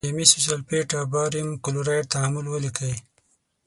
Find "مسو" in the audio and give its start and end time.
0.17-0.37